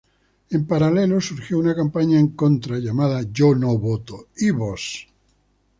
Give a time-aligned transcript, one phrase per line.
[0.49, 5.07] En paralelo surgió una campaña en contra, llamada "Yo no voto, ¿y vos?